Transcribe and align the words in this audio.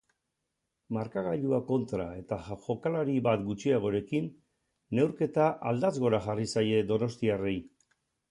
Markagailua 0.95 1.57
kontra 1.67 2.07
eta 2.21 2.39
jokalari 2.63 3.19
bat 3.27 3.43
gutxiagorekin, 3.51 4.31
neurketa 5.01 5.45
aldats 5.73 5.95
gora 6.07 6.23
jarri 6.29 6.49
zaie 6.57 6.83
donostiarrei. 6.93 7.57